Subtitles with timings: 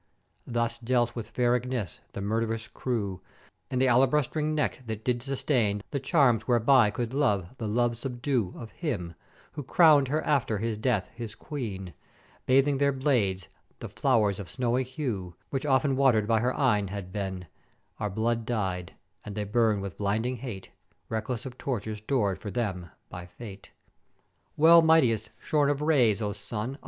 [0.47, 3.21] "Thus dealt with fair Ignèz the murth'erous crew,
[3.69, 8.51] in th' alabastrine neck that did sustain the charms whereby could Love the love subdue
[8.57, 9.13] of him,
[9.51, 11.93] who crown'd her after death his Queen;
[12.47, 17.11] bathing their blades; the flow'ers of snowy hue, which often water'ed by her eyne had
[17.11, 17.45] been,
[17.99, 20.71] are blood dyed; and they burn with blinding hate,
[21.09, 23.69] reckless of tortures stor'd for them by Fate.
[24.57, 26.79] "Well mightest shorn of rays, O Sun!